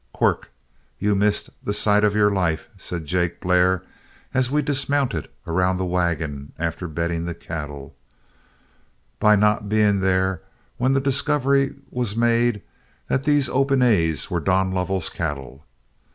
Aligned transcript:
"Quirk, 0.13 0.49
you 0.97 1.13
missed 1.13 1.51
the 1.63 1.75
sight 1.75 2.03
of 2.03 2.15
your 2.15 2.31
life," 2.31 2.69
said 2.75 3.05
Jake 3.05 3.39
Blair, 3.39 3.83
as 4.33 4.49
we 4.49 4.63
dismounted 4.63 5.27
around 5.45 5.77
the 5.77 5.85
wagon, 5.85 6.53
after 6.57 6.87
bedding 6.87 7.25
the 7.25 7.35
cattle, 7.35 7.95
"by 9.19 9.35
not 9.35 9.69
being 9.69 9.99
there 9.99 10.41
when 10.79 10.93
the 10.93 10.99
discovery 11.01 11.75
was 11.91 12.15
made 12.15 12.63
that 13.09 13.25
these 13.25 13.47
'Open 13.47 13.83
A's' 13.83 14.27
were 14.31 14.39
Don 14.39 14.71
Lovell's 14.71 15.07
cattle. 15.11 15.63